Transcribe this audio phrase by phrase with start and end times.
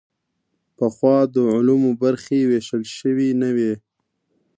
[0.77, 3.73] پخوا د علومو برخې ویشل شوې نه وې.